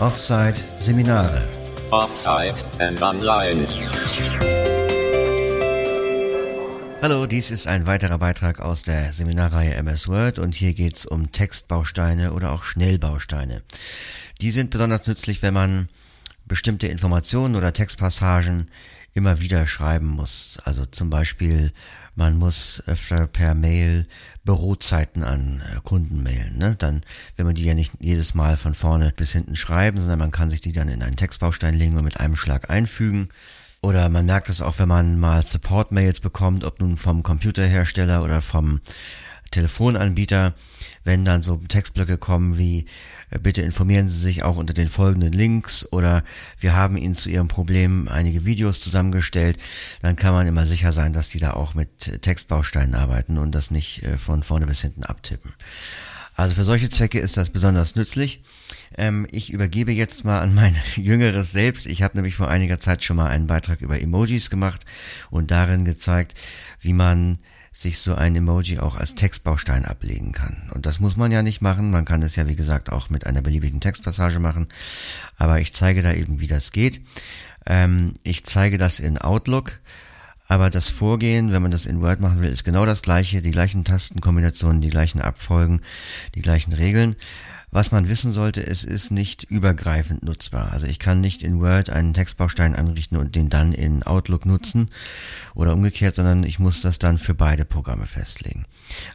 [0.00, 1.42] Offside Seminare.
[1.90, 3.66] Offside and online.
[7.02, 11.32] Hallo, dies ist ein weiterer Beitrag aus der Seminarreihe MS Word und hier geht's um
[11.32, 13.62] Textbausteine oder auch Schnellbausteine.
[14.40, 15.88] Die sind besonders nützlich, wenn man
[16.46, 18.70] bestimmte Informationen oder Textpassagen
[19.14, 20.60] immer wieder schreiben muss.
[20.62, 21.72] Also zum Beispiel,
[22.18, 24.06] man muss öfter per Mail
[24.44, 26.58] Bürozeiten an äh, Kunden mailen.
[26.58, 26.74] Ne?
[26.76, 27.02] Dann,
[27.36, 30.50] wenn man die ja nicht jedes Mal von vorne bis hinten schreiben, sondern man kann
[30.50, 33.28] sich die dann in einen Textbaustein legen und mit einem Schlag einfügen.
[33.82, 38.42] Oder man merkt es auch, wenn man mal Support-Mails bekommt, ob nun vom Computerhersteller oder
[38.42, 38.80] vom
[39.52, 40.54] Telefonanbieter,
[41.08, 42.84] wenn dann so Textblöcke kommen wie
[43.30, 46.22] äh, bitte informieren Sie sich auch unter den folgenden Links oder
[46.60, 49.56] wir haben Ihnen zu Ihrem Problem einige Videos zusammengestellt,
[50.02, 53.70] dann kann man immer sicher sein, dass die da auch mit Textbausteinen arbeiten und das
[53.70, 55.54] nicht äh, von vorne bis hinten abtippen.
[56.34, 58.42] Also für solche Zwecke ist das besonders nützlich.
[58.98, 61.86] Ähm, ich übergebe jetzt mal an mein jüngeres Selbst.
[61.86, 64.84] Ich habe nämlich vor einiger Zeit schon mal einen Beitrag über Emojis gemacht
[65.30, 66.34] und darin gezeigt,
[66.80, 67.38] wie man
[67.70, 70.68] sich so ein Emoji auch als Textbaustein ablegen kann.
[70.74, 71.92] Und das muss man ja nicht machen.
[71.92, 74.66] Man kann es ja, wie gesagt, auch mit einer beliebigen Textpassage machen.
[75.36, 77.00] Aber ich zeige da eben, wie das geht.
[77.66, 79.78] Ähm, ich zeige das in Outlook.
[80.48, 83.50] Aber das Vorgehen, wenn man das in Word machen will, ist genau das gleiche, die
[83.50, 85.82] gleichen Tastenkombinationen, die gleichen Abfolgen,
[86.34, 87.14] die gleichen Regeln.
[87.70, 90.72] Was man wissen sollte, es ist nicht übergreifend nutzbar.
[90.72, 94.88] Also ich kann nicht in Word einen Textbaustein anrichten und den dann in Outlook nutzen
[95.54, 98.64] oder umgekehrt, sondern ich muss das dann für beide Programme festlegen.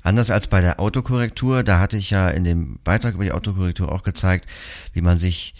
[0.03, 3.91] Anders als bei der Autokorrektur, da hatte ich ja in dem Beitrag über die Autokorrektur
[3.91, 4.47] auch gezeigt,
[4.93, 5.55] wie man sich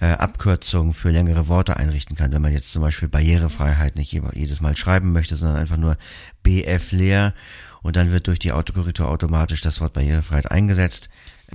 [0.00, 4.60] äh, Abkürzungen für längere Worte einrichten kann, wenn man jetzt zum Beispiel Barrierefreiheit nicht jedes
[4.60, 5.96] Mal schreiben möchte, sondern einfach nur
[6.42, 7.34] BF leer
[7.82, 11.08] und dann wird durch die Autokorrektur automatisch das Wort Barrierefreiheit eingesetzt.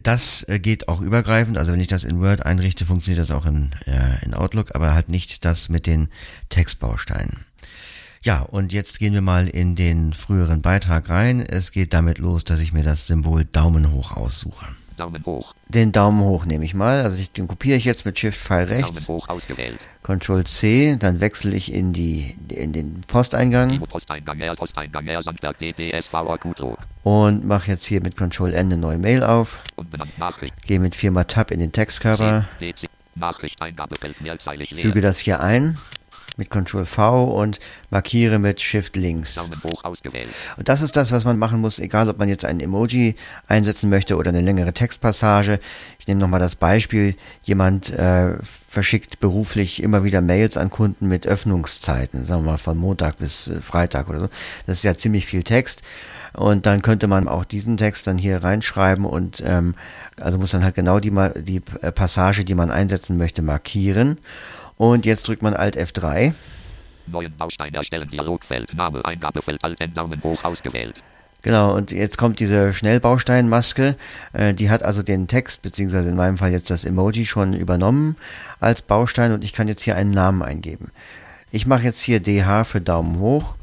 [0.04, 3.46] Das äh, geht auch übergreifend, also wenn ich das in Word einrichte, funktioniert das auch
[3.46, 6.10] in, äh, in Outlook, aber halt nicht das mit den
[6.50, 7.46] Textbausteinen.
[8.24, 11.42] Ja, und jetzt gehen wir mal in den früheren Beitrag rein.
[11.42, 14.68] Es geht damit los, dass ich mir das Symbol Daumen hoch aussuche.
[14.98, 15.54] Daumen hoch.
[15.68, 17.04] Den Daumen hoch nehme ich mal.
[17.04, 19.80] Also ich, den kopiere ich jetzt mit Shift Pfeil Daumen rechts, hoch ausgewählt.
[20.04, 25.58] Control C, dann wechsle ich in die in den Posteingang Posteingang, R, Posteingang, R, Sandberg,
[25.60, 26.78] DPSV, Akuto.
[27.04, 29.64] und mache jetzt hier mit Control N eine neue Mail auf.
[30.66, 32.46] Gehe mit viermal Tab in den Textkörper.
[34.72, 35.78] Füge das hier ein
[36.38, 37.60] mit Ctrl V und
[37.90, 39.36] markiere mit Shift links.
[40.58, 43.16] Und das ist das, was man machen muss, egal ob man jetzt ein Emoji
[43.48, 45.60] einsetzen möchte oder eine längere Textpassage.
[46.00, 51.28] Ich nehme nochmal das Beispiel, jemand äh, verschickt beruflich immer wieder Mails an Kunden mit
[51.28, 54.30] Öffnungszeiten, sagen wir mal von Montag bis äh, Freitag oder so.
[54.66, 55.82] Das ist ja ziemlich viel Text.
[56.34, 59.76] Und dann könnte man auch diesen Text dann hier reinschreiben und ähm,
[60.20, 64.18] also muss dann halt genau die, die äh, Passage, die man einsetzen möchte, markieren.
[64.82, 66.34] Und jetzt drückt man Alt F3.
[67.06, 71.00] Neuen Baustein erstellen, Dialogfeld, Name, Eingabefeld, Alt, N, Daumen hoch ausgewählt.
[71.44, 73.96] Genau, und jetzt kommt diese Schnellbausteinmaske.
[74.34, 78.16] Äh, die hat also den Text, beziehungsweise in meinem Fall jetzt das Emoji schon übernommen
[78.60, 80.90] als Baustein und ich kann jetzt hier einen Namen eingeben.
[81.52, 83.54] Ich mache jetzt hier DH für Daumen hoch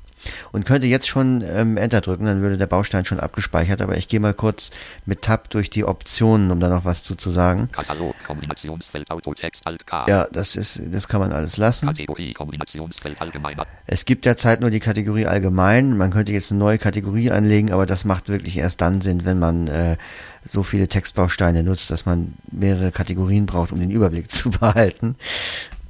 [0.53, 4.09] und könnte jetzt schon ähm, Enter drücken, dann würde der Baustein schon abgespeichert, aber ich
[4.09, 4.71] gehe mal kurz
[5.07, 7.69] mit Tab durch die Optionen, um da noch was zu, zu sagen.
[7.73, 10.07] Katalog, Kombinationsfeld, Autotext, Alt, K.
[10.09, 11.87] Ja, das ist, das kann man alles lassen.
[11.87, 13.67] Kategorie, Kombinationsfeld, Allgemeiner.
[13.87, 15.97] Es gibt derzeit nur die Kategorie allgemein.
[15.97, 19.39] Man könnte jetzt eine neue Kategorie anlegen, aber das macht wirklich erst dann Sinn, wenn
[19.39, 19.97] man äh,
[20.45, 25.17] so viele Textbausteine nutzt, dass man mehrere Kategorien braucht, um den Überblick zu behalten.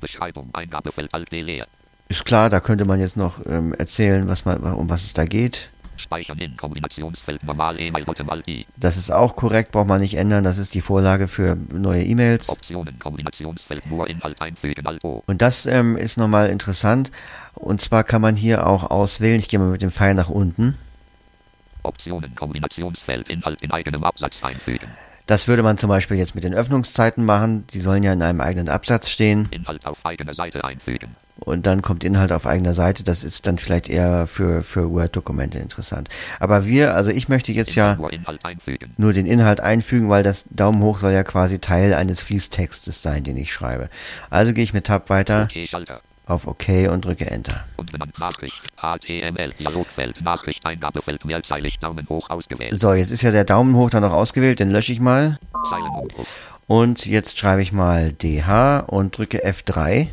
[0.01, 1.67] Beschreibung, Eingabefeld, Alt, leer.
[2.09, 5.27] Ist klar, da könnte man jetzt noch ähm, erzählen, was man, um was es da
[5.27, 5.71] geht.
[5.99, 8.67] Speichern in Kombinationsfeld, normal, E-Mail, Bottom, I.
[8.77, 10.45] Das ist auch korrekt, braucht man nicht ändern.
[10.45, 12.49] Das ist die Vorlage für neue E-Mails.
[12.49, 15.23] Optionen, Kombinationsfeld, nur Inhalt einfügen, Alt, O.
[15.27, 17.11] Und das ähm, ist nochmal interessant.
[17.55, 20.79] Und zwar kann man hier auch auswählen, ich gehe mal mit dem Pfeil nach unten.
[21.83, 24.89] Optionen, Kombinationsfeld, Inhalt in eigenem Absatz einfügen.
[25.27, 27.67] Das würde man zum Beispiel jetzt mit den Öffnungszeiten machen.
[27.67, 29.47] Die sollen ja in einem eigenen Absatz stehen.
[29.51, 31.15] Inhalt auf eigener Seite einfügen.
[31.41, 33.05] Und dann kommt Inhalt auf eigener Seite.
[33.05, 36.09] Das ist dann vielleicht eher für, für Word-Dokumente interessant.
[36.41, 37.97] Aber wir, also ich möchte jetzt ja
[38.97, 43.23] Nur den Inhalt einfügen, weil das Daumen hoch soll ja quasi Teil eines Fließtextes sein,
[43.23, 43.89] den ich schreibe.
[44.31, 45.49] Also gehe ich mit Tab weiter
[46.27, 47.65] auf OK und drücke Enter.
[52.79, 55.39] So, jetzt ist ja der Daumen hoch dann noch ausgewählt, den lösche ich mal.
[56.67, 60.09] Und jetzt schreibe ich mal DH und drücke F3.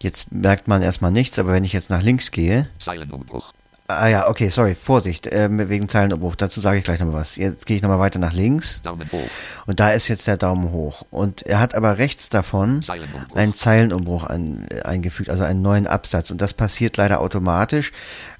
[0.00, 3.52] Jetzt merkt man erstmal nichts, aber wenn ich jetzt nach links gehe, Zeilenumbruch.
[3.86, 6.36] Ah ja, okay, sorry, Vorsicht, äh, wegen Zeilenumbruch.
[6.36, 7.34] Dazu sage ich gleich nochmal was.
[7.34, 8.82] Jetzt gehe ich nochmal weiter nach links.
[8.82, 9.28] Daumen hoch.
[9.66, 11.04] Und da ist jetzt der Daumen hoch.
[11.10, 13.36] Und er hat aber rechts davon Zeilenumbruch.
[13.36, 16.30] einen Zeilenumbruch ein, äh, eingefügt, also einen neuen Absatz.
[16.30, 17.92] Und das passiert leider automatisch.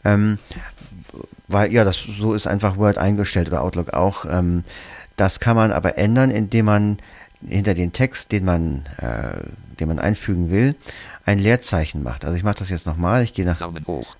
[0.04, 0.38] Ähm,
[1.48, 4.24] weil, ja, das so ist einfach Word eingestellt oder Outlook auch.
[4.26, 4.62] Ähm,
[5.16, 6.98] das kann man aber ändern, indem man
[7.46, 9.40] hinter den Text, den man, äh,
[9.80, 10.76] den man einfügen will,
[11.24, 12.24] ein Leerzeichen macht.
[12.24, 13.22] Also ich mache das jetzt nochmal.
[13.22, 13.60] Ich gehe nach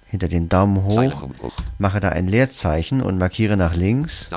[0.06, 1.28] hinter den Daumen hoch,
[1.78, 4.30] mache da ein Leerzeichen und markiere nach links.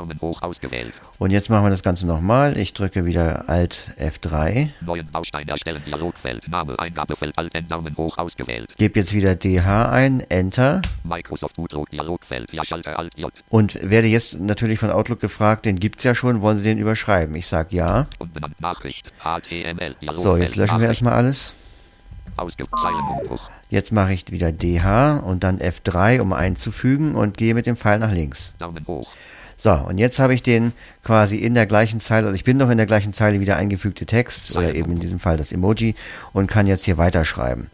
[1.19, 2.57] Und jetzt machen wir das Ganze nochmal.
[2.57, 5.81] Ich drücke wieder Alt F3, Neuen Baustein erstellen.
[5.86, 6.48] Dialogfeld.
[6.48, 6.77] Name.
[6.77, 7.38] Eingabefeld.
[7.38, 7.56] Alt.
[7.56, 7.68] N.
[7.68, 8.74] Daumen hoch ausgewählt.
[8.77, 11.89] gebe jetzt wieder DH ein, Enter Microsoft Outlook.
[11.89, 12.51] Dialogfeld.
[12.51, 12.98] Ja, Schalter.
[13.00, 13.18] Alt.
[13.18, 13.31] J.
[13.50, 17.36] und werde jetzt natürlich von Outlook gefragt, den gibt's ja schon, wollen Sie den überschreiben?
[17.36, 18.07] Ich sage ja.
[20.12, 21.54] So, jetzt löschen wir erstmal alles.
[23.70, 28.00] Jetzt mache ich wieder DH und dann F3, um einzufügen und gehe mit dem Pfeil
[28.00, 28.54] nach links.
[29.56, 32.70] So, und jetzt habe ich den quasi in der gleichen Zeile, also ich bin noch
[32.70, 35.96] in der gleichen Zeile wie der eingefügte Text oder eben in diesem Fall das Emoji
[36.34, 37.70] und kann jetzt hier weiterschreiben.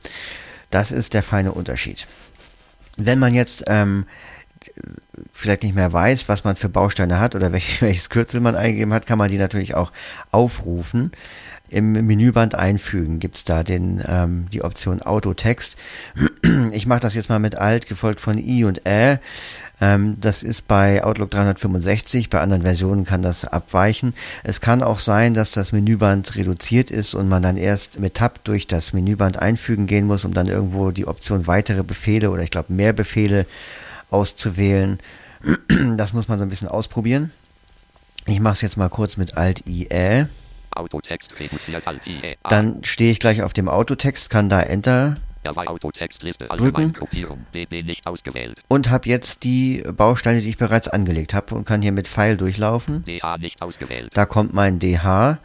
[0.70, 2.06] Das ist der feine Unterschied.
[2.98, 4.06] Wenn man jetzt ähm,
[5.34, 8.94] vielleicht nicht mehr weiß, was man für Bausteine hat oder welch, welches Kürzel man eingegeben
[8.94, 9.92] hat, kann man die natürlich auch
[10.32, 11.12] aufrufen.
[11.70, 15.78] Im Menüband einfügen gibt's da den, ähm, die Option Autotext.
[16.72, 19.20] Ich mache das jetzt mal mit Alt, gefolgt von I und Ä.
[19.82, 24.14] Ähm, das ist bei Outlook 365, bei anderen Versionen kann das abweichen.
[24.44, 28.44] Es kann auch sein, dass das Menüband reduziert ist und man dann erst mit Tab
[28.44, 32.52] durch das Menüband einfügen gehen muss, um dann irgendwo die Option weitere Befehle oder ich
[32.52, 33.46] glaube mehr Befehle
[34.10, 35.00] auszuwählen.
[35.96, 37.32] Das muss man so ein bisschen ausprobieren.
[38.26, 39.64] Ich mache es jetzt mal kurz mit Alt
[42.06, 42.36] IE.
[42.48, 45.16] Dann stehe ich gleich auf dem Autotext, kann da Enter
[46.58, 46.96] Drücken.
[48.68, 52.36] Und habe jetzt die Bausteine, die ich bereits angelegt habe und kann hier mit Pfeil
[52.38, 53.04] durchlaufen.
[53.06, 55.38] DA kommt mein DH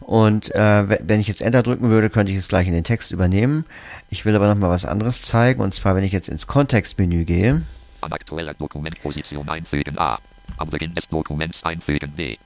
[0.00, 2.84] und äh, we- wenn ich jetzt Enter drücken würde, könnte ich es gleich in den
[2.84, 3.64] Text übernehmen.
[4.08, 7.24] Ich will aber noch mal was anderes zeigen und zwar, wenn ich jetzt ins Kontextmenü
[7.24, 7.62] gehe,
[8.02, 10.18] An aktueller Dokumentposition einfügen A.
[10.58, 12.36] Am Beginn des Dokuments einfügen B.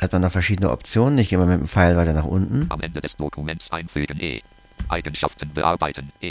[0.00, 1.18] hat man noch verschiedene Optionen.
[1.18, 2.66] Ich gehe mal mit dem Pfeil weiter nach unten.
[2.68, 4.42] Am Ende des Dokuments einfügen E.
[4.88, 6.30] Eigenschaften bearbeiten E.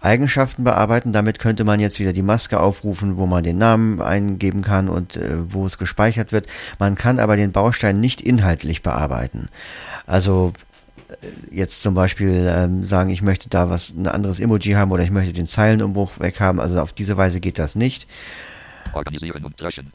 [0.00, 4.62] Eigenschaften bearbeiten, damit könnte man jetzt wieder die Maske aufrufen, wo man den Namen eingeben
[4.62, 6.46] kann und äh, wo es gespeichert wird.
[6.78, 9.48] Man kann aber den Baustein nicht inhaltlich bearbeiten.
[10.06, 10.52] Also
[11.08, 11.14] äh,
[11.54, 15.10] jetzt zum Beispiel ähm, sagen, ich möchte da was ein anderes Emoji haben oder ich
[15.10, 16.60] möchte den Zeilenumbruch weghaben.
[16.60, 18.06] Also auf diese Weise geht das nicht.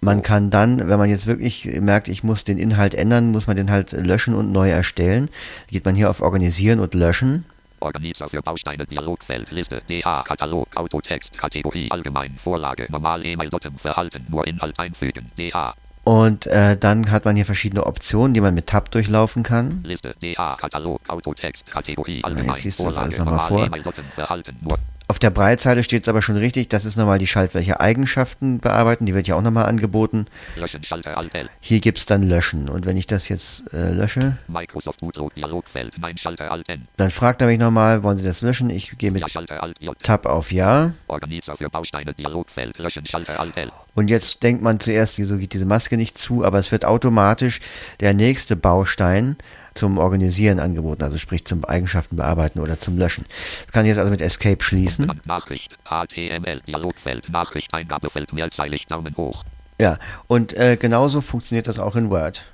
[0.01, 3.55] Man kann dann, wenn man jetzt wirklich merkt, ich muss den Inhalt ändern, muss man
[3.55, 5.29] den halt löschen und neu erstellen.
[5.67, 7.45] Geht man hier auf Organisieren und Löschen.
[7.79, 14.25] Organizer für Bausteine Dialogfeld Liste DA Katalog Autotext Kategorie Allgemein Vorlage Normal E-Mail Datum Verhalten
[14.29, 18.67] nur Inhalt einfügen DA Und äh, dann hat man hier verschiedene Optionen, die man mit
[18.67, 19.81] Tab durchlaufen kann.
[19.83, 23.69] Liste DA Katalog Autotext Kategorie Allgemein jetzt liest du das alles nochmal vor.
[23.69, 28.59] Nur Auf der Breitseite steht es aber schon richtig, das ist nochmal die Schaltfläche Eigenschaften
[28.59, 30.25] bearbeiten, die wird ja auch nochmal angeboten.
[30.55, 32.69] Löschen Schalter Alt L Hier gibt's dann Löschen.
[32.69, 37.11] Und wenn ich das jetzt äh, lösche, Microsoft Outlook Dialogfeld Nein Schalter Alt N dann
[37.11, 38.71] fragt er mich nochmal, wollen Sie das löschen?
[38.71, 40.93] Ich gehe mit Ja Schalter Alt J Tab auf Ja.
[41.07, 45.53] Organizer für Bausteine Dialogfeld Löschen Schalter Alt L Und jetzt denkt man zuerst, wieso geht
[45.53, 47.61] diese Maske nicht zu, aber es wird automatisch
[47.99, 49.35] der nächste Baustein
[49.75, 53.25] zum Organisieren angeboten, also sprich zum Eigenschaften bearbeiten oder zum Löschen.
[53.65, 55.11] Das kann ich jetzt also mit Escape schließen.
[55.25, 59.43] Nachricht HTML Dialogfeld Nachricht Eingabefeld mehrzeilig Daumen hoch
[59.79, 62.45] Ja, und äh, genauso funktioniert das auch in Word.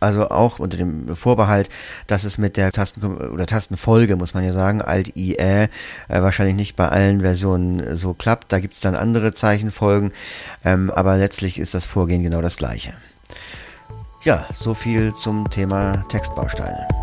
[0.00, 1.68] Also auch unter dem Vorbehalt,
[2.06, 5.64] dass es mit der Tasten oder Tastenfolge, muss man ja sagen, Alt I Ä,
[6.08, 8.52] äh, wahrscheinlich nicht bei allen Versionen so klappt.
[8.52, 10.12] Da gibt's dann andere Zeichenfolgen,
[10.64, 12.94] ähm, aber letztlich ist das Vorgehen genau das gleiche.
[14.28, 16.97] Ja, so viel zum Thema Textbausteine.